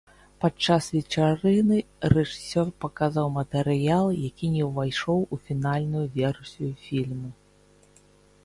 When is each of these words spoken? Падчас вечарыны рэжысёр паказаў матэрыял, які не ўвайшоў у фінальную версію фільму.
Падчас 0.43 0.85
вечарыны 0.93 1.77
рэжысёр 2.13 2.67
паказаў 2.85 3.27
матэрыял, 3.37 4.05
які 4.29 4.45
не 4.57 4.63
ўвайшоў 4.71 5.19
у 5.37 5.41
фінальную 5.51 6.03
версію 6.19 6.71
фільму. 6.89 7.29